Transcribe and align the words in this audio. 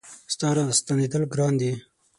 ستا 0.33 0.49
را 0.57 0.63
ستنېدل 0.79 1.23
ګران 1.33 1.53
دي 1.61 1.71